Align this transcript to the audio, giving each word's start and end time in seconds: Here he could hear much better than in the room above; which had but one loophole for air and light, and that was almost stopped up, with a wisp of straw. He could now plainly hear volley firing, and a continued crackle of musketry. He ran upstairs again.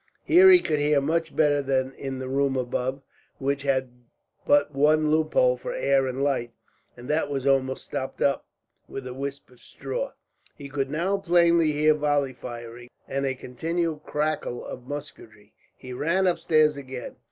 Here 0.23 0.49
he 0.49 0.61
could 0.61 0.79
hear 0.79 0.99
much 0.99 1.35
better 1.35 1.61
than 1.61 1.93
in 1.93 2.17
the 2.17 2.27
room 2.27 2.55
above; 2.55 3.03
which 3.37 3.61
had 3.61 3.91
but 4.47 4.73
one 4.73 5.11
loophole 5.11 5.57
for 5.57 5.75
air 5.75 6.07
and 6.07 6.23
light, 6.23 6.53
and 6.97 7.07
that 7.07 7.29
was 7.29 7.45
almost 7.45 7.85
stopped 7.85 8.19
up, 8.19 8.47
with 8.87 9.05
a 9.05 9.13
wisp 9.13 9.51
of 9.51 9.59
straw. 9.59 10.13
He 10.57 10.69
could 10.69 10.89
now 10.89 11.17
plainly 11.17 11.71
hear 11.73 11.93
volley 11.93 12.33
firing, 12.33 12.89
and 13.07 13.27
a 13.27 13.35
continued 13.35 14.01
crackle 14.03 14.65
of 14.65 14.87
musketry. 14.87 15.53
He 15.77 15.93
ran 15.93 16.25
upstairs 16.25 16.77
again. 16.77 17.17